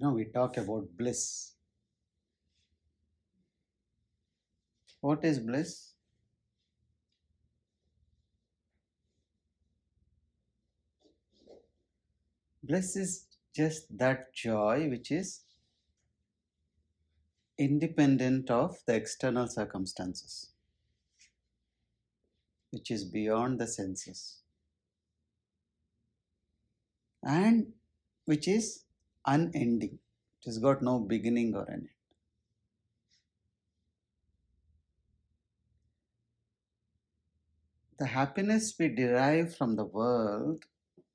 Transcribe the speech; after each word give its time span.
You 0.00 0.06
know, 0.06 0.12
we 0.14 0.24
talk 0.24 0.56
about 0.56 0.96
bliss. 0.96 1.52
What 5.02 5.22
is 5.26 5.38
bliss? 5.38 5.92
Bliss 12.62 12.96
is 12.96 13.26
just 13.54 13.98
that 13.98 14.32
joy 14.32 14.88
which 14.88 15.10
is 15.10 15.40
independent 17.58 18.50
of 18.50 18.78
the 18.86 18.94
external 18.94 19.48
circumstances, 19.48 20.48
which 22.70 22.90
is 22.90 23.04
beyond 23.04 23.58
the 23.58 23.66
senses, 23.66 24.38
and 27.22 27.74
which 28.24 28.48
is 28.48 28.84
unending. 29.26 29.98
It 30.40 30.46
has 30.46 30.58
got 30.58 30.82
no 30.82 30.98
beginning 30.98 31.54
or 31.54 31.70
end. 31.70 31.88
The 37.98 38.06
happiness 38.06 38.74
we 38.78 38.88
derive 38.88 39.54
from 39.54 39.76
the 39.76 39.84
world 39.84 40.64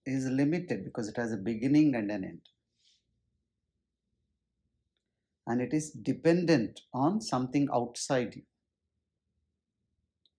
is 0.05 0.25
limited 0.25 0.85
because 0.85 1.07
it 1.07 1.17
has 1.17 1.33
a 1.33 1.37
beginning 1.37 1.95
and 1.95 2.11
an 2.11 2.23
end. 2.23 2.41
And 5.47 5.61
it 5.61 5.73
is 5.73 5.91
dependent 5.91 6.81
on 6.93 7.21
something 7.21 7.67
outside 7.73 8.35
you, 8.35 8.43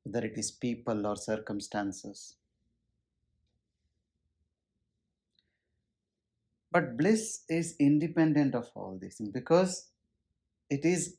whether 0.04 0.24
it 0.24 0.38
is 0.38 0.52
people 0.52 1.06
or 1.06 1.16
circumstances. 1.16 2.36
But 6.76 6.98
bliss 6.98 7.44
is 7.48 7.74
independent 7.80 8.54
of 8.54 8.68
all 8.74 8.98
these 9.00 9.16
things 9.16 9.30
because 9.30 9.92
it 10.68 10.84
is 10.84 11.16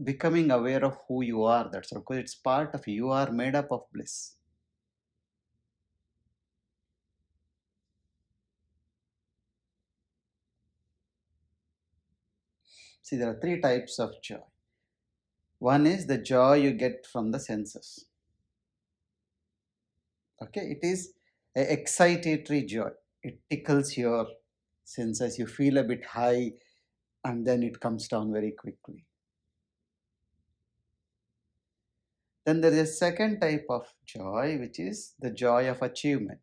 becoming 0.00 0.52
aware 0.52 0.84
of 0.84 0.96
who 1.08 1.24
you 1.24 1.42
are. 1.42 1.68
That's 1.72 1.90
all. 1.92 2.02
Because 2.02 2.18
it's 2.18 2.36
part 2.36 2.72
of 2.76 2.86
you. 2.86 3.10
Are 3.10 3.32
made 3.32 3.56
up 3.56 3.72
of 3.72 3.80
bliss. 3.92 4.36
See, 13.02 13.16
there 13.16 13.30
are 13.30 13.40
three 13.40 13.60
types 13.60 13.98
of 13.98 14.12
joy. 14.22 14.44
One 15.58 15.84
is 15.84 16.06
the 16.06 16.18
joy 16.18 16.58
you 16.58 16.70
get 16.70 17.08
from 17.12 17.32
the 17.32 17.40
senses. 17.40 18.06
Okay, 20.40 20.76
it 20.76 20.86
is 20.86 21.12
a 21.56 21.76
excitatory 21.76 22.68
joy. 22.68 22.90
It 23.24 23.40
tickles 23.50 23.96
your 23.96 24.28
senses. 24.94 25.38
You 25.38 25.46
feel 25.46 25.78
a 25.78 25.84
bit 25.84 26.04
high 26.04 26.52
and 27.24 27.46
then 27.46 27.62
it 27.62 27.80
comes 27.80 28.08
down 28.08 28.32
very 28.32 28.52
quickly. 28.52 29.04
Then 32.44 32.60
there 32.60 32.72
is 32.72 32.90
a 32.90 32.92
second 32.92 33.40
type 33.40 33.66
of 33.68 33.86
joy, 34.04 34.58
which 34.58 34.80
is 34.80 35.14
the 35.20 35.30
joy 35.30 35.70
of 35.70 35.80
achievement. 35.82 36.40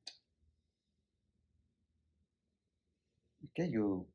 Okay, 3.46 3.70
you 3.70 4.06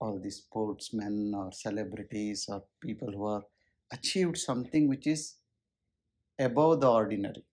all 0.00 0.18
these 0.18 0.36
sportsmen 0.36 1.32
or 1.34 1.50
celebrities 1.52 2.46
or 2.48 2.62
people 2.80 3.10
who 3.10 3.26
are 3.26 3.42
achieved 3.92 4.36
something 4.36 4.88
which 4.88 5.06
is 5.06 5.36
above 6.38 6.80
the 6.80 6.88
ordinary. 6.88 7.44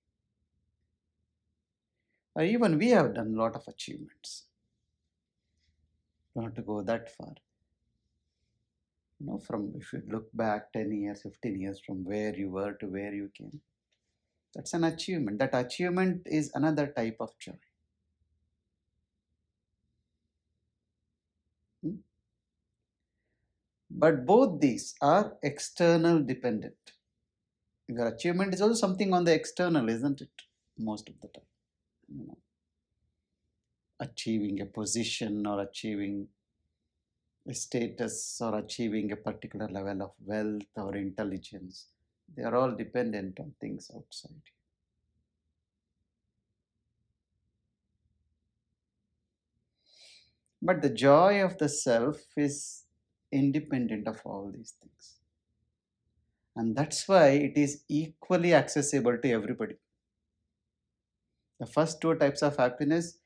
Or 2.36 2.44
even 2.44 2.78
we 2.78 2.90
have 2.90 3.16
done 3.16 3.34
a 3.34 3.38
lot 3.38 3.56
of 3.56 3.68
achievements. 3.68 4.45
Not 6.36 6.56
to 6.56 6.62
go 6.62 6.82
that 6.84 7.10
far. 7.16 7.34
You 9.20 9.28
know, 9.28 9.38
from 9.40 9.74
if 9.76 9.94
you 9.94 10.04
look 10.08 10.30
back 10.34 10.74
10 10.74 10.92
years, 10.92 11.22
15 11.24 11.60
years 11.60 11.80
from 11.86 12.04
where 12.04 12.36
you 12.36 12.50
were 12.50 12.74
to 12.74 12.88
where 12.88 13.14
you 13.14 13.30
came, 13.38 13.62
that's 14.54 14.74
an 14.74 14.84
achievement. 14.84 15.40
That 15.40 15.56
achievement 15.56 16.24
is 16.26 16.52
another 16.54 16.88
type 16.88 17.18
of 17.20 17.38
joy. 17.40 17.60
Hmm? 21.84 21.96
But 23.90 24.26
both 24.26 24.60
these 24.60 24.96
are 25.02 25.38
external 25.42 26.22
dependent. 26.22 26.76
Your 27.88 28.08
achievement 28.08 28.54
is 28.54 28.62
also 28.62 28.76
something 28.76 29.14
on 29.14 29.24
the 29.24 29.34
external, 29.34 29.90
isn't 29.90 30.22
it? 30.22 30.30
Most 30.78 31.10
of 31.10 31.16
the 31.22 31.28
time. 31.30 31.46
You 32.10 32.28
know, 32.28 32.38
achieving 34.00 34.62
a 34.62 34.66
position 34.66 35.46
or 35.46 35.62
achieving 35.62 36.28
a 37.48 37.54
status 37.54 38.40
or 38.42 38.58
achieving 38.58 39.12
a 39.12 39.16
particular 39.16 39.68
level 39.68 40.02
of 40.02 40.12
wealth 40.26 40.64
or 40.76 40.96
intelligence. 40.96 41.88
They 42.36 42.44
are 42.44 42.56
all 42.56 42.72
dependent 42.76 43.40
on 43.40 43.54
things 43.62 43.92
outside. 43.96 44.42
But 50.62 50.82
the 50.82 50.90
joy 50.90 51.44
of 51.44 51.58
the 51.60 51.70
self 51.70 52.18
is 52.36 52.86
independent 53.32 54.08
of 54.08 54.20
all 54.26 54.52
these 54.52 54.74
things. 54.82 55.18
And 56.56 56.76
that's 56.76 57.08
why 57.08 57.28
it 57.28 57.58
is 57.58 57.84
equally 57.88 58.54
accessible 58.54 59.18
to 59.18 59.32
everybody. 59.32 59.76
The 61.60 61.68
first 61.68 62.02
two 62.02 62.16
types 62.16 62.42
of 62.42 62.58
happiness, 62.58 63.20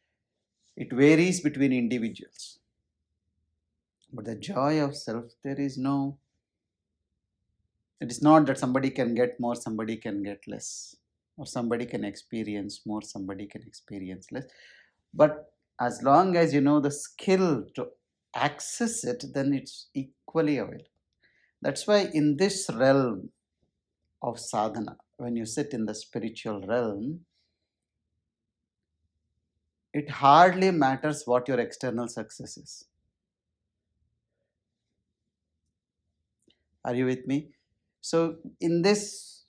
it 0.80 0.94
varies 0.94 1.42
between 1.42 1.74
individuals. 1.74 2.60
But 4.14 4.26
the 4.26 4.36
joy 4.36 4.82
of 4.82 4.96
self, 4.96 5.26
there 5.44 5.60
is 5.60 5.78
no, 5.78 6.18
it 8.00 8.10
is 8.10 8.22
not 8.22 8.46
that 8.46 8.58
somebody 8.58 8.90
can 8.90 9.14
get 9.14 9.40
more, 9.40 9.56
somebody 9.56 9.98
can 9.98 10.24
get 10.24 10.48
less, 10.48 10.96
or 11.38 11.46
somebody 11.46 11.86
can 11.86 12.06
experience 12.06 12.82
more, 12.86 13.02
somebody 13.02 13.46
can 13.46 13.62
experience 13.64 14.32
less. 14.32 14.46
But 15.14 15.52
as 15.82 16.02
long 16.02 16.38
as 16.38 16.54
you 16.54 16.62
know 16.62 16.80
the 16.80 16.92
skill 16.92 17.66
to 17.76 17.88
access 18.34 19.04
it, 19.04 19.26
then 19.34 19.54
it's 19.54 19.88
equally 19.94 20.58
available. 20.60 20.86
That's 21.62 21.86
why 21.86 22.10
in 22.14 22.38
this 22.38 22.70
realm 22.74 23.32
of 24.22 24.40
sadhana, 24.40 24.96
when 25.18 25.36
you 25.36 25.46
sit 25.46 25.74
in 25.74 25.86
the 25.86 25.94
spiritual 25.94 26.62
realm, 26.66 27.26
it 29.94 30.10
hardly 30.10 30.72
matters 30.72 31.24
what 31.26 31.48
your 31.48 31.60
external 31.60 32.08
success 32.08 32.58
is. 32.58 32.86
Are 36.86 36.96
you 36.96 37.06
with 37.06 37.26
me? 37.28 37.50
So 38.02 38.38
in 38.62 38.82
this 38.82 39.44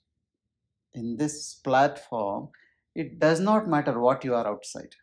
in 0.93 1.15
this 1.17 1.53
platform, 1.53 2.49
it 2.95 3.19
does 3.19 3.39
not 3.39 3.67
matter 3.67 3.97
what 3.99 4.25
you 4.25 4.35
are 4.35 4.45
outside. 4.45 4.95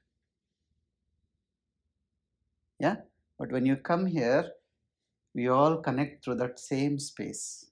Yeah? 2.78 2.96
But 3.38 3.50
when 3.50 3.64
you 3.64 3.76
come 3.76 4.06
here, 4.06 4.50
we 5.34 5.48
all 5.48 5.78
connect 5.78 6.24
through 6.24 6.36
that 6.36 6.58
same 6.58 6.98
space. 6.98 7.70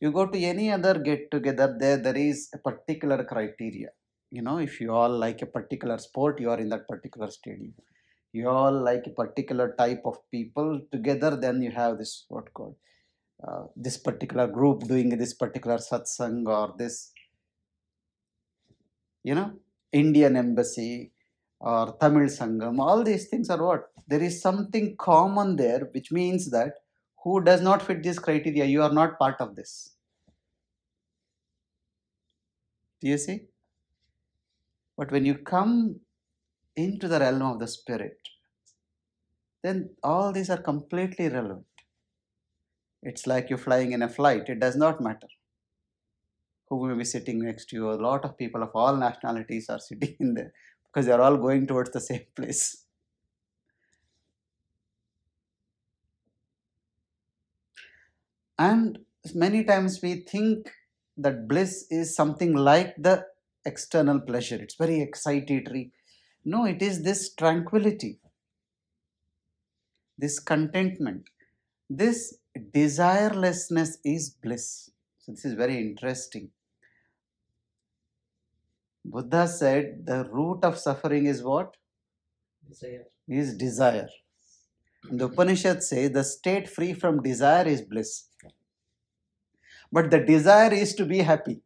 You 0.00 0.10
go 0.10 0.26
to 0.26 0.38
any 0.38 0.72
other 0.72 0.98
get 0.98 1.30
together, 1.30 1.76
there 1.78 1.98
there 1.98 2.16
is 2.16 2.48
a 2.54 2.58
particular 2.58 3.24
criteria. 3.24 3.90
You 4.32 4.40
know, 4.40 4.56
if 4.56 4.80
you 4.80 4.92
all 4.92 5.10
like 5.10 5.42
a 5.42 5.46
particular 5.46 5.98
sport, 5.98 6.40
you 6.40 6.48
are 6.50 6.58
in 6.58 6.70
that 6.70 6.88
particular 6.88 7.30
stadium. 7.30 7.74
You 8.32 8.48
all 8.48 8.72
like 8.72 9.06
a 9.06 9.10
particular 9.10 9.74
type 9.78 10.00
of 10.06 10.16
people 10.30 10.80
together, 10.90 11.36
then 11.36 11.60
you 11.60 11.70
have 11.70 11.98
this 11.98 12.24
what 12.28 12.52
called 12.54 12.76
uh, 13.46 13.64
this 13.76 13.98
particular 13.98 14.46
group 14.46 14.84
doing 14.84 15.10
this 15.18 15.34
particular 15.34 15.76
satsang 15.76 16.46
or 16.46 16.74
this, 16.78 17.12
you 19.22 19.34
know, 19.34 19.52
Indian 19.92 20.36
embassy 20.36 21.12
or 21.60 21.94
Tamil 22.00 22.28
Sangam, 22.28 22.80
all 22.80 23.04
these 23.04 23.28
things 23.28 23.50
are 23.50 23.62
what? 23.62 23.90
There 24.08 24.22
is 24.22 24.40
something 24.40 24.96
common 24.96 25.56
there, 25.56 25.90
which 25.92 26.10
means 26.10 26.50
that 26.52 26.76
who 27.22 27.44
does 27.44 27.60
not 27.60 27.82
fit 27.82 28.02
this 28.02 28.18
criteria, 28.18 28.64
you 28.64 28.82
are 28.82 28.92
not 28.92 29.18
part 29.18 29.40
of 29.40 29.54
this. 29.56 29.94
Do 33.02 33.08
you 33.08 33.18
see? 33.18 33.51
But 34.96 35.10
when 35.10 35.24
you 35.24 35.36
come 35.36 36.00
into 36.76 37.08
the 37.08 37.18
realm 37.20 37.42
of 37.42 37.58
the 37.60 37.68
spirit, 37.68 38.18
then 39.62 39.90
all 40.02 40.32
these 40.32 40.50
are 40.50 40.60
completely 40.60 41.26
irrelevant. 41.26 41.66
It's 43.02 43.26
like 43.26 43.48
you're 43.48 43.58
flying 43.58 43.92
in 43.92 44.02
a 44.02 44.08
flight, 44.08 44.48
it 44.48 44.60
does 44.60 44.76
not 44.76 45.00
matter 45.00 45.28
who 46.68 46.88
may 46.88 46.96
be 46.96 47.04
sitting 47.04 47.40
next 47.44 47.66
to 47.66 47.76
you. 47.76 47.90
A 47.90 48.00
lot 48.08 48.24
of 48.24 48.38
people 48.38 48.62
of 48.62 48.70
all 48.74 48.96
nationalities 48.96 49.68
are 49.68 49.78
sitting 49.78 50.16
in 50.20 50.34
there 50.34 50.52
because 50.86 51.06
they're 51.06 51.20
all 51.20 51.36
going 51.36 51.66
towards 51.66 51.90
the 51.90 52.00
same 52.00 52.24
place. 52.34 52.86
And 58.58 59.00
many 59.34 59.64
times 59.64 60.00
we 60.02 60.20
think 60.20 60.70
that 61.16 61.48
bliss 61.48 61.86
is 61.90 62.14
something 62.14 62.54
like 62.54 62.94
the 62.96 63.26
external 63.64 64.20
pleasure, 64.20 64.56
it's 64.56 64.74
very 64.74 65.06
excitatory. 65.06 65.90
No, 66.44 66.64
it 66.64 66.82
is 66.82 67.02
this 67.02 67.34
tranquility, 67.34 68.18
this 70.18 70.38
contentment, 70.38 71.28
this 71.88 72.38
desirelessness 72.74 73.96
is 74.04 74.30
bliss. 74.30 74.90
So, 75.18 75.32
this 75.32 75.44
is 75.44 75.54
very 75.54 75.78
interesting. 75.78 76.50
Buddha 79.04 79.48
said 79.48 80.06
the 80.06 80.28
root 80.30 80.60
of 80.64 80.78
suffering 80.78 81.26
is 81.26 81.42
what? 81.42 81.76
Desire. 82.68 83.04
Is 83.28 83.56
desire. 83.56 84.08
And 85.08 85.18
the 85.20 85.26
Upanishad 85.26 85.82
say 85.82 86.08
the 86.08 86.24
state 86.24 86.68
free 86.68 86.92
from 86.92 87.22
desire 87.22 87.66
is 87.66 87.82
bliss. 87.82 88.28
But 89.90 90.10
the 90.10 90.20
desire 90.20 90.72
is 90.72 90.94
to 90.94 91.04
be 91.04 91.18
happy. 91.18 91.60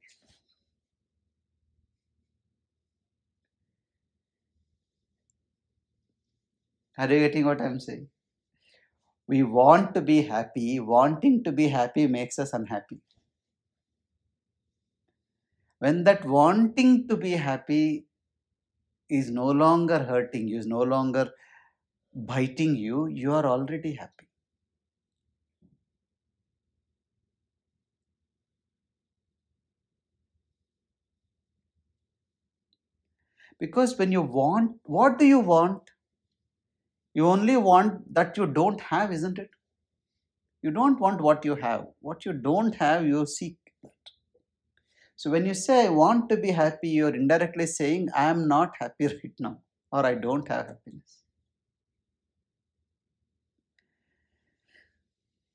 Are 6.98 7.10
you 7.10 7.20
getting 7.20 7.46
what 7.46 7.60
I'm 7.62 7.80
saying? 7.80 8.08
We 9.28 9.44
want 9.44 9.94
to 9.94 10.00
be 10.02 10.22
happy. 10.22 10.80
Wanting 10.80 11.44
to 11.44 11.52
be 11.52 11.68
happy 11.68 12.08
makes 12.08 12.40
us 12.40 12.52
unhappy. 12.52 13.02
When 15.78 16.04
that 16.04 16.26
wanting 16.26 17.08
to 17.08 17.16
be 17.16 17.30
happy 17.30 18.08
is 19.08 19.32
no 19.32 19.46
longer 19.50 19.98
hurting 20.04 20.46
you, 20.46 20.58
is 20.60 20.66
no 20.68 20.80
longer 20.80 21.32
biting 22.14 22.76
you, 22.76 23.06
you 23.06 23.32
are 23.32 23.46
already 23.46 23.94
happy. 23.94 24.28
Because 33.58 33.98
when 33.98 34.12
you 34.12 34.22
want, 34.22 34.80
what 34.84 35.18
do 35.18 35.26
you 35.26 35.40
want? 35.40 35.90
You 37.16 37.26
only 37.26 37.56
want 37.56 38.12
that 38.12 38.36
you 38.36 38.46
don't 38.46 38.78
have, 38.78 39.10
isn't 39.10 39.38
it? 39.38 39.48
You 40.60 40.70
don't 40.70 41.00
want 41.00 41.22
what 41.22 41.46
you 41.46 41.54
have. 41.54 41.86
What 42.00 42.26
you 42.26 42.34
don't 42.34 42.74
have, 42.74 43.06
you 43.06 43.24
seek 43.24 43.56
that. 43.82 44.10
So 45.16 45.30
when 45.30 45.46
you 45.46 45.54
say, 45.54 45.86
I 45.86 45.88
want 45.88 46.28
to 46.28 46.36
be 46.36 46.50
happy, 46.50 46.90
you're 46.90 47.14
indirectly 47.14 47.64
saying, 47.68 48.10
I 48.14 48.24
am 48.24 48.46
not 48.46 48.72
happy 48.78 49.06
right 49.06 49.32
now, 49.38 49.60
or 49.90 50.04
I 50.04 50.14
don't 50.14 50.46
have 50.48 50.66
happiness. 50.66 51.22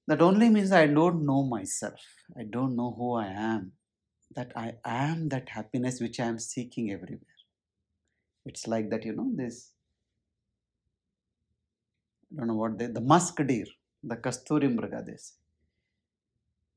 That 0.07 0.23
only 0.23 0.49
means 0.49 0.71
I 0.71 0.87
don't 0.87 1.27
know 1.27 1.43
myself. 1.43 2.01
I 2.35 2.41
don't 2.49 2.75
know 2.75 2.95
who 2.97 3.13
I 3.17 3.27
am. 3.27 3.73
That 4.35 4.51
I 4.55 4.73
am 4.83 5.29
that 5.29 5.49
happiness 5.49 6.01
which 6.01 6.19
I 6.19 6.25
am 6.25 6.39
seeking 6.39 6.89
everywhere. 6.89 7.37
It's 8.47 8.65
like 8.65 8.89
that, 8.89 9.05
you 9.05 9.13
know, 9.13 9.31
this. 9.35 9.73
I 12.33 12.37
don't 12.37 12.47
know 12.47 12.55
what 12.55 12.77
they, 12.77 12.87
the 12.87 13.01
musk 13.01 13.37
deer, 13.45 13.65
the 14.03 14.15
Kasturi 14.15 14.73
Mriga, 14.73 15.05
they 15.05 15.17
say. 15.17 15.35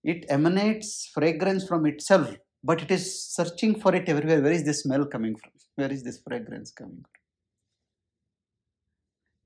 It 0.03 0.27
emanates 0.29 1.07
fragrance 1.15 1.67
from 1.67 1.87
itself, 1.87 2.37
but 2.63 2.83
it 2.83 2.91
is 2.91 3.25
searching 3.25 3.81
for 3.81 3.95
it 3.95 4.09
everywhere. 4.09 4.43
Where 4.43 4.53
is 4.53 4.65
this 4.65 4.83
smell 4.83 5.07
coming 5.07 5.37
from? 5.37 5.51
Where 5.77 5.91
is 5.91 6.03
this 6.03 6.21
fragrance 6.27 6.73
coming 6.73 7.03
from? 7.03 7.11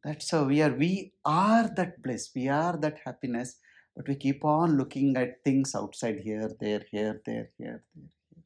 That's 0.04 0.30
how 0.30 0.44
we 0.44 0.62
are. 0.62 0.72
We 0.72 1.12
are 1.24 1.68
that 1.76 2.02
bliss. 2.02 2.30
We 2.34 2.48
are 2.48 2.76
that 2.78 2.98
happiness, 3.04 3.56
but 3.94 4.08
we 4.08 4.14
keep 4.14 4.44
on 4.44 4.78
looking 4.78 5.16
at 5.16 5.42
things 5.44 5.74
outside 5.74 6.20
here, 6.20 6.50
there, 6.60 6.84
here, 6.90 7.20
there, 7.26 7.50
here, 7.58 7.82
there. 7.94 8.44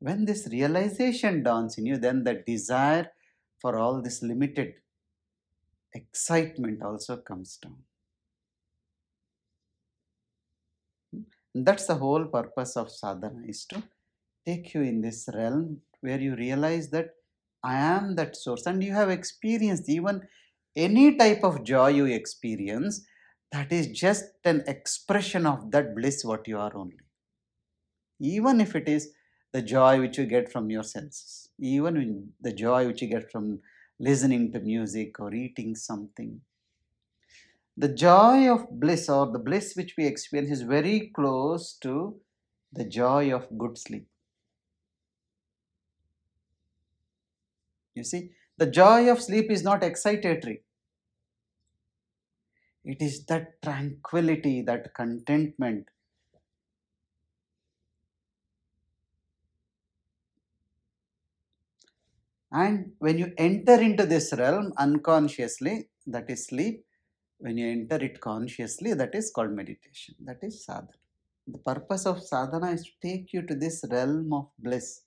When 0.00 0.24
this 0.24 0.48
realization 0.50 1.42
dawns 1.42 1.76
in 1.76 1.86
you, 1.86 1.98
then 1.98 2.24
the 2.24 2.42
desire 2.46 3.10
for 3.60 3.76
all 3.76 4.00
this 4.00 4.22
limited 4.22 4.74
excitement 5.94 6.82
also 6.82 7.16
comes 7.16 7.56
down. 7.56 7.78
And 11.54 11.66
that's 11.66 11.86
the 11.86 11.94
whole 11.94 12.26
purpose 12.26 12.76
of 12.76 12.90
sadhana 12.90 13.42
is 13.46 13.64
to 13.66 13.82
take 14.46 14.74
you 14.74 14.82
in 14.82 15.00
this 15.00 15.28
realm 15.34 15.80
where 16.00 16.20
you 16.20 16.36
realize 16.36 16.90
that 16.90 17.14
I 17.64 17.76
am 17.78 18.14
that 18.14 18.36
source, 18.36 18.66
and 18.66 18.84
you 18.84 18.92
have 18.92 19.10
experienced 19.10 19.88
even 19.88 20.22
any 20.76 21.16
type 21.16 21.42
of 21.42 21.64
joy 21.64 21.88
you 21.88 22.04
experience, 22.04 23.04
that 23.50 23.72
is 23.72 23.88
just 23.88 24.24
an 24.44 24.62
expression 24.68 25.44
of 25.44 25.70
that 25.72 25.96
bliss 25.96 26.24
what 26.24 26.46
you 26.46 26.58
are 26.58 26.76
only. 26.76 27.00
Even 28.20 28.60
if 28.60 28.76
it 28.76 28.88
is 28.88 29.10
the 29.52 29.62
joy 29.62 29.98
which 29.98 30.18
you 30.18 30.26
get 30.26 30.52
from 30.52 30.70
your 30.70 30.84
senses, 30.84 31.48
even 31.58 32.32
the 32.40 32.52
joy 32.52 32.86
which 32.86 33.02
you 33.02 33.08
get 33.08 33.32
from 33.32 33.58
listening 33.98 34.52
to 34.52 34.60
music 34.60 35.18
or 35.20 35.34
eating 35.34 35.74
something. 35.74 36.40
The 37.76 37.88
joy 37.88 38.48
of 38.52 38.68
bliss 38.80 39.08
or 39.08 39.30
the 39.30 39.38
bliss 39.38 39.74
which 39.76 39.94
we 39.96 40.04
experience 40.04 40.50
is 40.50 40.62
very 40.62 41.12
close 41.14 41.74
to 41.82 42.20
the 42.72 42.84
joy 42.84 43.32
of 43.32 43.46
good 43.56 43.78
sleep. 43.78 44.06
You 47.94 48.04
see, 48.04 48.30
the 48.56 48.66
joy 48.66 49.10
of 49.10 49.22
sleep 49.22 49.50
is 49.50 49.62
not 49.62 49.82
excitatory. 49.82 50.60
It 52.84 53.02
is 53.02 53.24
that 53.26 53.60
tranquility, 53.62 54.62
that 54.62 54.94
contentment. 54.94 55.88
And 62.50 62.92
when 62.98 63.18
you 63.18 63.32
enter 63.36 63.80
into 63.80 64.06
this 64.06 64.32
realm 64.32 64.72
unconsciously, 64.78 65.88
that 66.06 66.30
is 66.30 66.46
sleep, 66.46 66.84
when 67.38 67.56
you 67.58 67.70
enter 67.70 67.96
it 67.96 68.20
consciously, 68.20 68.94
that 68.94 69.14
is 69.14 69.30
called 69.30 69.52
meditation, 69.52 70.14
that 70.24 70.38
is 70.42 70.64
sadhana. 70.64 70.88
The 71.46 71.58
purpose 71.58 72.04
of 72.06 72.22
sadhana 72.22 72.72
is 72.72 72.84
to 72.84 72.90
take 73.02 73.32
you 73.32 73.42
to 73.42 73.54
this 73.54 73.84
realm 73.90 74.32
of 74.32 74.48
bliss. 74.58 75.02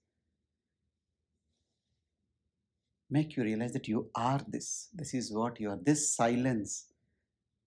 Make 3.09 3.35
you 3.35 3.43
realize 3.43 3.73
that 3.73 3.87
you 3.87 4.09
are 4.15 4.39
this. 4.47 4.89
This 4.93 5.13
is 5.13 5.33
what 5.33 5.59
you 5.59 5.71
are. 5.71 5.79
This 5.83 6.15
silence, 6.15 6.85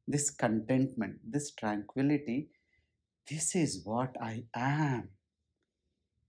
this 0.09 0.31
contentment, 0.31 1.19
this 1.29 1.51
tranquility, 1.53 2.49
this 3.29 3.55
is 3.55 3.83
what 3.85 4.17
I 4.21 4.45
am. 4.55 5.09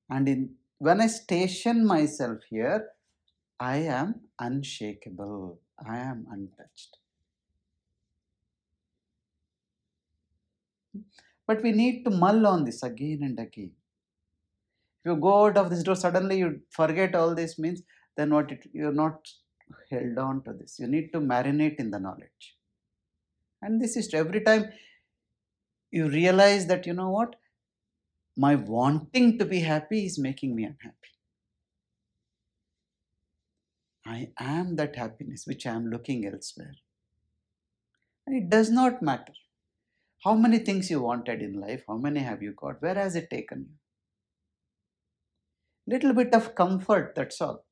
And 0.09 0.27
in 0.27 0.55
when 0.77 0.99
I 0.99 1.07
station 1.07 1.85
myself 1.85 2.39
here, 2.49 2.89
I 3.59 3.77
am 3.77 4.21
unshakable. 4.39 5.59
I 5.85 5.97
am 5.97 6.27
untouched. 6.29 6.97
But 11.47 11.61
we 11.61 11.71
need 11.71 12.03
to 12.05 12.09
mull 12.09 12.47
on 12.47 12.65
this 12.65 12.83
again 12.83 13.19
and 13.21 13.39
again. 13.39 13.71
If 15.03 15.11
you 15.11 15.15
go 15.17 15.45
out 15.45 15.57
of 15.57 15.69
this 15.69 15.83
door, 15.83 15.95
suddenly 15.95 16.39
you 16.39 16.61
forget 16.69 17.15
all 17.15 17.35
this 17.35 17.59
means, 17.59 17.83
then 18.17 18.33
what 18.33 18.51
it, 18.51 18.67
you're 18.73 18.91
not 18.93 19.27
held 19.89 20.17
on 20.17 20.43
to 20.43 20.53
this. 20.53 20.79
You 20.79 20.87
need 20.87 21.11
to 21.13 21.19
marinate 21.19 21.75
in 21.75 21.91
the 21.91 21.99
knowledge. 21.99 22.57
And 23.61 23.81
this 23.81 23.95
is 23.95 24.13
every 24.13 24.41
time 24.41 24.71
you 25.91 26.09
realize 26.09 26.67
that, 26.67 26.85
you 26.85 26.93
know 26.93 27.09
what, 27.09 27.35
my 28.35 28.55
wanting 28.55 29.37
to 29.39 29.45
be 29.45 29.59
happy 29.59 30.05
is 30.05 30.19
making 30.19 30.55
me 30.55 30.63
unhappy. 30.65 31.14
I 34.05 34.31
am 34.37 34.75
that 34.75 34.95
happiness 34.95 35.45
which 35.47 35.65
I 35.65 35.73
am 35.73 35.89
looking 35.89 36.25
elsewhere. 36.25 36.75
And 38.27 38.35
it 38.35 38.49
does 38.49 38.69
not 38.69 39.01
matter 39.01 39.33
how 40.23 40.33
many 40.33 40.57
things 40.57 40.89
you 40.89 41.01
wanted 41.01 41.41
in 41.41 41.59
life, 41.59 41.83
how 41.87 41.97
many 41.97 42.19
have 42.19 42.41
you 42.41 42.53
got, 42.53 42.81
where 42.81 42.95
has 42.95 43.15
it 43.15 43.29
taken 43.29 43.69
you? 45.87 45.93
Little 45.93 46.13
bit 46.13 46.33
of 46.33 46.55
comfort, 46.55 47.13
that's 47.15 47.39
all. 47.41 47.63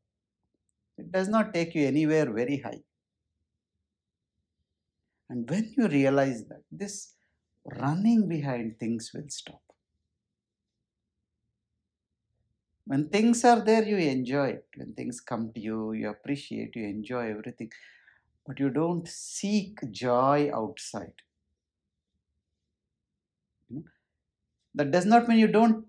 It 0.99 1.11
does 1.11 1.27
not 1.27 1.53
take 1.53 1.73
you 1.73 1.87
anywhere 1.87 2.31
very 2.31 2.59
high. 2.59 2.83
And 5.29 5.49
when 5.49 5.73
you 5.75 5.87
realize 5.87 6.45
that, 6.45 6.61
this 6.71 7.15
running 7.65 8.27
behind 8.29 8.79
things 8.79 9.09
will 9.13 9.29
stop. 9.29 9.61
When 12.85 13.09
things 13.09 13.43
are 13.43 13.59
there, 13.59 13.83
you 13.83 13.97
enjoy 13.97 14.47
it. 14.51 14.67
When 14.77 14.93
things 14.93 15.19
come 15.19 15.51
to 15.51 15.59
you, 15.59 15.91
you 15.91 16.09
appreciate, 16.09 16.77
you 16.77 16.85
enjoy 16.87 17.29
everything. 17.31 17.71
but 18.47 18.59
you 18.59 18.69
don't 18.69 19.07
seek 19.07 19.79
joy 19.91 20.51
outside. 20.53 21.21
You 23.69 23.77
know, 23.77 23.83
That 24.75 24.91
does 24.91 25.05
not 25.05 25.27
mean 25.27 25.39
you 25.39 25.47
don't 25.47 25.85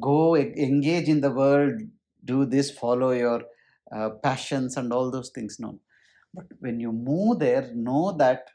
go 0.00 0.36
engage 0.36 1.08
in 1.08 1.20
the 1.20 1.30
world, 1.32 1.82
do 2.24 2.44
this, 2.46 2.70
follow 2.70 3.12
your 3.12 3.44
uh, 3.92 4.10
passions 4.22 4.76
and 4.76 4.92
all 4.92 5.10
those 5.10 5.30
things. 5.30 5.58
No. 5.60 5.80
But 6.34 6.46
when 6.60 6.80
you 6.80 6.92
move 6.92 7.40
there, 7.40 7.72
know 7.74 8.12
that 8.12 8.50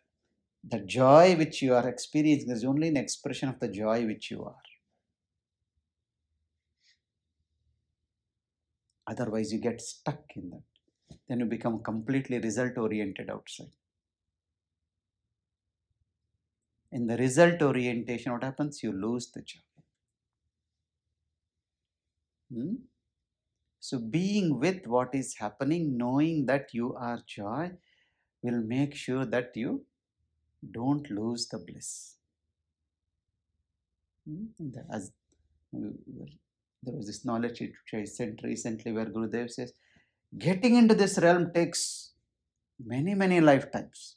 the 0.63 0.79
joy 0.79 1.36
which 1.38 1.62
you 1.62 1.75
are 1.75 1.88
experiencing 1.89 2.51
is 2.51 2.65
only 2.65 2.89
an 2.89 2.98
expression 2.98 3.50
of 3.50 3.59
the 3.59 3.69
joy 3.69 4.05
which 4.05 4.31
you 4.31 4.43
are. 4.45 4.63
Otherwise, 9.09 9.51
you 9.51 9.59
get 9.59 9.81
stuck 9.81 10.23
in 10.35 10.51
that. 10.51 11.17
Then 11.27 11.39
you 11.39 11.45
become 11.45 11.81
completely 11.81 12.39
result 12.39 12.77
oriented 12.77 13.29
outside. 13.29 13.71
In 16.91 17.07
the 17.07 17.17
result 17.17 17.61
orientation, 17.61 18.31
what 18.31 18.43
happens? 18.43 18.83
You 18.83 18.91
lose 18.91 19.31
the 19.31 19.41
joy. 19.41 19.59
Hmm? 22.53 22.75
So, 23.79 23.99
being 23.99 24.59
with 24.59 24.85
what 24.85 25.15
is 25.15 25.35
happening, 25.35 25.97
knowing 25.97 26.45
that 26.47 26.73
you 26.73 26.95
are 26.95 27.19
joy, 27.25 27.71
will 28.41 28.61
make 28.61 28.95
sure 28.95 29.25
that 29.25 29.51
you 29.55 29.85
don't 30.71 31.09
lose 31.09 31.47
the 31.47 31.57
bliss. 31.57 32.15
Hmm? 34.27 34.45
As 34.91 35.11
there 36.83 36.95
was 36.95 37.07
this 37.07 37.25
knowledge 37.25 37.59
which 37.59 37.74
I 37.93 38.05
sent 38.05 38.41
recently 38.43 38.91
where 38.91 39.05
Gurudev 39.05 39.51
says, 39.51 39.74
getting 40.38 40.75
into 40.75 40.95
this 40.95 41.17
realm 41.19 41.51
takes 41.53 42.12
many, 42.83 43.13
many 43.13 43.41
lifetimes. 43.41 44.15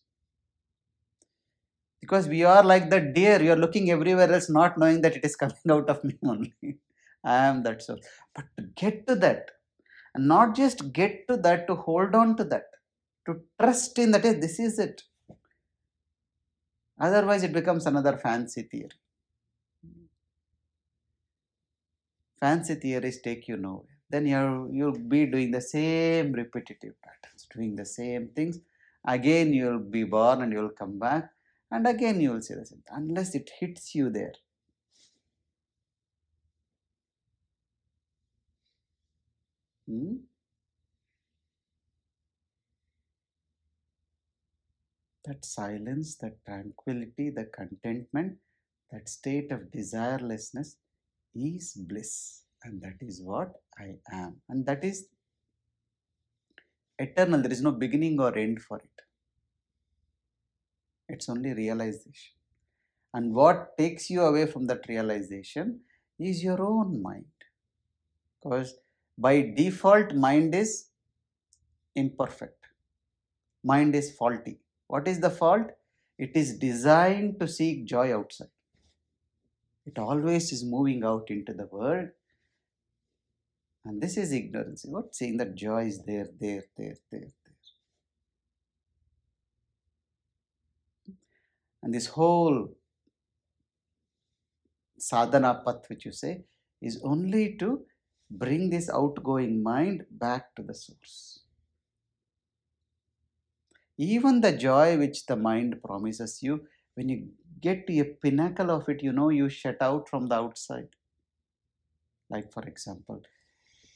Because 2.00 2.28
we 2.28 2.44
are 2.44 2.64
like 2.64 2.90
the 2.90 3.00
deer, 3.00 3.40
you 3.40 3.52
are 3.52 3.56
looking 3.56 3.90
everywhere 3.90 4.32
else, 4.32 4.50
not 4.50 4.78
knowing 4.78 5.00
that 5.02 5.16
it 5.16 5.24
is 5.24 5.36
coming 5.42 5.56
out 5.70 5.88
of 5.88 6.02
me 6.04 6.18
only. 6.24 6.54
I 7.24 7.46
am 7.46 7.62
that 7.62 7.82
soul. 7.82 8.00
But 8.34 8.44
to 8.58 8.64
get 8.74 9.06
to 9.06 9.14
that, 9.16 9.52
and 10.14 10.26
not 10.26 10.54
just 10.56 10.92
get 10.92 11.26
to 11.28 11.36
that, 11.38 11.66
to 11.68 11.74
hold 11.76 12.14
on 12.14 12.36
to 12.36 12.44
that, 12.44 12.66
to 13.26 13.40
trust 13.60 13.98
in 13.98 14.10
that, 14.10 14.22
"Hey, 14.24 14.34
this 14.34 14.58
is 14.58 14.78
it. 14.78 15.02
Otherwise, 17.00 17.44
it 17.44 17.52
becomes 17.52 17.86
another 17.86 18.16
fancy 18.16 18.62
theory. 18.62 18.90
Fancy 22.42 22.74
theories 22.74 23.20
take 23.22 23.46
you 23.46 23.56
nowhere. 23.56 23.98
Then 24.10 24.26
you're, 24.26 24.68
you'll 24.72 24.98
be 24.98 25.26
doing 25.26 25.52
the 25.52 25.60
same 25.60 26.32
repetitive 26.32 26.94
patterns, 27.00 27.46
doing 27.54 27.76
the 27.76 27.86
same 27.86 28.30
things. 28.34 28.58
Again, 29.06 29.52
you'll 29.52 29.78
be 29.78 30.02
born 30.02 30.42
and 30.42 30.52
you'll 30.52 30.70
come 30.70 30.98
back, 30.98 31.30
and 31.70 31.86
again, 31.86 32.20
you 32.20 32.32
will 32.32 32.42
see 32.42 32.54
the 32.54 32.66
same. 32.66 32.82
Unless 32.90 33.36
it 33.36 33.48
hits 33.60 33.94
you 33.94 34.10
there. 34.10 34.34
Hmm? 39.88 40.16
that 45.24 45.44
silence, 45.44 46.16
that 46.16 46.44
tranquility, 46.44 47.30
the 47.30 47.44
contentment, 47.44 48.38
that 48.90 49.08
state 49.08 49.52
of 49.52 49.70
desirelessness 49.70 50.74
is 51.34 51.74
bliss. 51.74 52.42
And 52.64 52.80
that 52.82 52.96
is 53.00 53.20
what 53.22 53.52
I 53.78 53.96
am. 54.12 54.36
And 54.48 54.64
that 54.66 54.84
is 54.84 55.08
eternal. 56.98 57.42
There 57.42 57.52
is 57.52 57.62
no 57.62 57.72
beginning 57.72 58.20
or 58.20 58.36
end 58.36 58.62
for 58.62 58.78
it. 58.78 59.02
It's 61.08 61.28
only 61.28 61.52
realization. 61.52 62.34
And 63.14 63.34
what 63.34 63.76
takes 63.76 64.08
you 64.08 64.22
away 64.22 64.46
from 64.46 64.66
that 64.68 64.88
realization 64.88 65.80
is 66.18 66.42
your 66.42 66.62
own 66.62 67.02
mind. 67.02 67.26
Because 68.42 68.74
by 69.18 69.52
default, 69.56 70.14
mind 70.14 70.54
is 70.54 70.88
imperfect, 71.94 72.66
mind 73.62 73.94
is 73.94 74.12
faulty. 74.12 74.58
What 74.86 75.06
is 75.06 75.20
the 75.20 75.30
fault? 75.30 75.66
It 76.18 76.32
is 76.34 76.58
designed 76.58 77.40
to 77.40 77.48
seek 77.48 77.84
joy 77.84 78.14
outside. 78.14 78.48
It 79.86 79.98
always 79.98 80.52
is 80.52 80.64
moving 80.64 81.04
out 81.04 81.30
into 81.30 81.52
the 81.52 81.66
world. 81.66 82.08
And 83.84 84.00
this 84.00 84.16
is 84.16 84.32
ignorance. 84.32 84.84
What 84.84 85.14
saying 85.14 85.38
that 85.38 85.54
joy 85.54 85.86
is 85.86 86.04
there, 86.04 86.28
there, 86.40 86.64
there, 86.76 86.96
there, 87.10 87.32
there. 87.46 87.56
And 91.82 91.92
this 91.92 92.06
whole 92.06 92.68
sadhana 94.98 95.62
path, 95.64 95.88
which 95.88 96.04
you 96.04 96.12
say, 96.12 96.44
is 96.80 97.00
only 97.02 97.56
to 97.56 97.84
bring 98.30 98.70
this 98.70 98.88
outgoing 98.88 99.62
mind 99.62 100.06
back 100.10 100.54
to 100.54 100.62
the 100.62 100.74
source. 100.74 101.40
Even 103.98 104.40
the 104.40 104.52
joy 104.52 104.96
which 104.96 105.26
the 105.26 105.36
mind 105.36 105.82
promises 105.82 106.40
you, 106.40 106.66
when 106.94 107.08
you 107.08 107.28
get 107.62 107.86
to 107.86 107.98
a 108.00 108.04
pinnacle 108.04 108.70
of 108.70 108.88
it, 108.88 109.02
you 109.02 109.12
know 109.12 109.30
you 109.30 109.48
shut 109.48 109.80
out 109.80 110.08
from 110.08 110.28
the 110.28 110.34
outside. 110.34 110.88
Like, 112.28 112.52
for 112.52 112.62
example, 112.62 113.22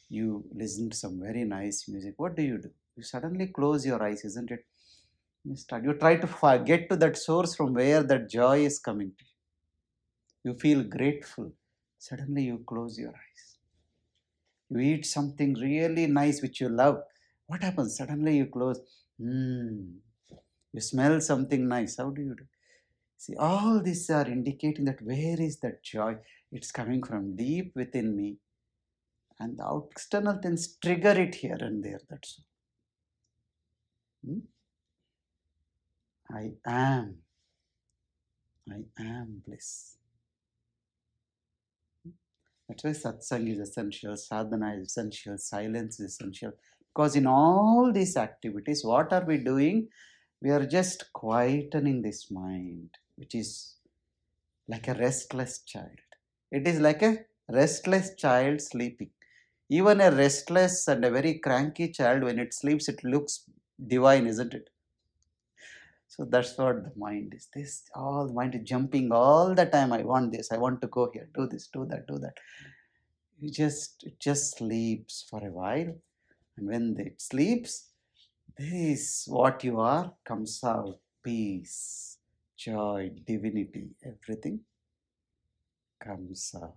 you 0.08 0.44
listen 0.54 0.90
to 0.90 0.96
some 0.96 1.20
very 1.20 1.44
nice 1.44 1.88
music. 1.88 2.14
What 2.16 2.36
do 2.36 2.42
you 2.42 2.58
do? 2.58 2.70
You 2.96 3.02
suddenly 3.02 3.48
close 3.48 3.84
your 3.84 4.02
eyes, 4.02 4.24
isn't 4.24 4.50
it? 4.50 4.64
You 5.44 5.56
start. 5.56 5.84
You 5.84 5.94
try 5.94 6.16
to 6.16 6.62
get 6.64 6.88
to 6.90 6.96
that 6.96 7.16
source 7.16 7.54
from 7.54 7.74
where 7.74 8.02
that 8.02 8.28
joy 8.28 8.64
is 8.64 8.78
coming 8.78 9.12
to 9.18 9.24
you. 9.24 10.52
You 10.52 10.58
feel 10.58 10.82
grateful. 10.82 11.52
Suddenly, 11.98 12.44
you 12.44 12.58
close 12.66 12.98
your 12.98 13.10
eyes. 13.10 13.58
You 14.70 14.80
eat 14.80 15.06
something 15.06 15.54
really 15.54 16.06
nice 16.06 16.42
which 16.42 16.60
you 16.60 16.68
love. 16.68 17.02
What 17.46 17.62
happens? 17.62 17.96
Suddenly, 17.96 18.36
you 18.38 18.46
close. 18.46 18.80
Hmm. 19.20 19.98
You 20.72 20.80
smell 20.80 21.20
something 21.20 21.66
nice. 21.68 21.96
How 21.96 22.10
do 22.10 22.22
you 22.22 22.34
do? 22.34 22.44
See, 23.18 23.34
all 23.36 23.82
these 23.82 24.08
are 24.10 24.26
indicating 24.26 24.84
that 24.86 25.02
where 25.02 25.40
is 25.40 25.58
that 25.60 25.82
joy? 25.82 26.16
It's 26.52 26.70
coming 26.70 27.02
from 27.02 27.36
deep 27.36 27.72
within 27.74 28.16
me. 28.16 28.36
And 29.38 29.58
the 29.58 29.82
external 29.90 30.38
things 30.40 30.76
trigger 30.76 31.10
it 31.10 31.34
here 31.34 31.58
and 31.60 31.82
there. 31.84 32.00
That's 32.08 32.40
all. 34.24 34.34
Hmm? 34.34 34.40
I 36.30 36.52
am. 36.66 37.16
I 38.70 38.82
am 38.98 39.42
bliss. 39.46 39.96
That's 42.68 42.82
why 42.82 42.90
satsang 42.90 43.52
is 43.52 43.60
essential, 43.60 44.16
sadhana 44.16 44.74
is 44.74 44.88
essential, 44.88 45.38
silence 45.38 46.00
is 46.00 46.12
essential. 46.12 46.52
Because 46.92 47.14
in 47.14 47.26
all 47.26 47.92
these 47.92 48.16
activities, 48.16 48.84
what 48.84 49.12
are 49.12 49.24
we 49.24 49.38
doing? 49.38 49.88
We 50.42 50.50
are 50.50 50.66
just 50.66 51.12
quietening 51.14 52.02
this 52.02 52.30
mind, 52.30 52.90
which 53.16 53.34
is 53.34 53.74
like 54.68 54.88
a 54.88 54.94
restless 54.94 55.60
child. 55.60 55.98
It 56.50 56.66
is 56.66 56.80
like 56.80 57.02
a 57.02 57.18
restless 57.48 58.14
child 58.14 58.60
sleeping. 58.60 59.10
Even 59.68 60.00
a 60.00 60.10
restless 60.10 60.86
and 60.88 61.04
a 61.04 61.10
very 61.10 61.38
cranky 61.38 61.88
child, 61.88 62.22
when 62.22 62.38
it 62.38 62.54
sleeps, 62.54 62.88
it 62.88 63.02
looks 63.02 63.44
divine, 63.84 64.26
isn't 64.26 64.54
it? 64.54 64.70
So 66.08 66.24
that's 66.24 66.56
what 66.56 66.84
the 66.84 66.92
mind 66.96 67.34
is. 67.36 67.48
This 67.52 67.82
all 67.94 68.28
the 68.28 68.32
mind 68.32 68.54
is 68.54 68.62
jumping 68.62 69.12
all 69.12 69.54
the 69.54 69.66
time. 69.66 69.92
I 69.92 70.02
want 70.02 70.32
this. 70.32 70.52
I 70.52 70.56
want 70.56 70.80
to 70.82 70.86
go 70.86 71.10
here. 71.12 71.28
Do 71.34 71.46
this. 71.46 71.68
Do 71.72 71.84
that. 71.86 72.06
Do 72.06 72.18
that. 72.18 72.34
You 73.38 73.50
just 73.50 74.04
it 74.04 74.18
just 74.18 74.56
sleeps 74.56 75.26
for 75.28 75.46
a 75.46 75.50
while, 75.50 75.94
and 76.56 76.66
when 76.68 76.96
it 76.98 77.20
sleeps, 77.20 77.90
this 78.56 79.26
what 79.28 79.62
you 79.62 79.80
are 79.80 80.14
comes 80.24 80.60
out. 80.64 80.98
Peace, 81.22 82.15
joy, 82.56 83.10
divinity, 83.26 83.90
everything 84.04 84.60
comes 86.02 86.54
out. 86.56 86.74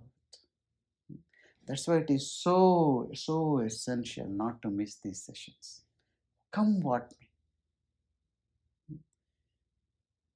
That's 1.67 1.87
why 1.87 1.97
it 1.97 2.09
is 2.09 2.31
so 2.31 3.11
so 3.13 3.59
essential 3.59 4.27
not 4.27 4.61
to 4.63 4.69
miss 4.69 4.95
these 4.95 5.21
sessions. 5.21 5.81
Come 6.51 6.81
what 6.81 7.13
may. 7.19 7.29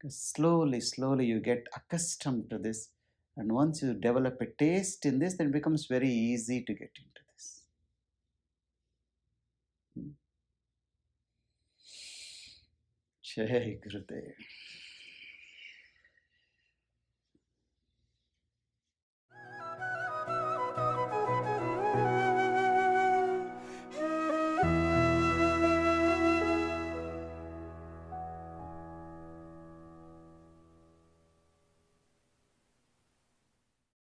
slowly, 0.10 0.80
slowly 0.82 1.26
you 1.26 1.40
get 1.40 1.66
accustomed 1.76 2.50
to 2.50 2.58
this. 2.58 2.90
And 3.36 3.52
once 3.52 3.82
you 3.82 3.94
develop 3.94 4.40
a 4.42 4.46
taste 4.46 5.06
in 5.06 5.18
this, 5.18 5.36
then 5.38 5.48
it 5.48 5.54
becomes 5.54 5.88
very 5.88 6.10
easy 6.10 6.62
to 6.62 6.74
get 6.74 6.92
into 6.96 7.22
this. 7.34 7.64
Hmm. 9.96 10.10
Jai 13.24 13.80
Gurudev. 13.84 14.34